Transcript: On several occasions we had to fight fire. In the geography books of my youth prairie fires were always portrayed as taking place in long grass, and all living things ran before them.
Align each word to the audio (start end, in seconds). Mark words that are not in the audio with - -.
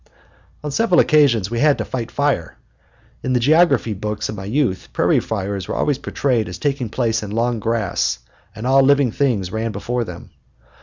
On 0.63 0.71
several 0.71 0.99
occasions 0.99 1.51
we 1.51 1.59
had 1.59 1.77
to 1.77 1.85
fight 1.85 2.09
fire. 2.09 2.57
In 3.21 3.33
the 3.33 3.39
geography 3.39 3.93
books 3.93 4.29
of 4.29 4.35
my 4.35 4.45
youth 4.45 4.89
prairie 4.93 5.19
fires 5.19 5.67
were 5.67 5.75
always 5.75 5.99
portrayed 5.99 6.49
as 6.49 6.57
taking 6.57 6.89
place 6.89 7.21
in 7.21 7.29
long 7.29 7.59
grass, 7.59 8.17
and 8.55 8.65
all 8.65 8.81
living 8.81 9.11
things 9.11 9.51
ran 9.51 9.71
before 9.71 10.03
them. 10.03 10.31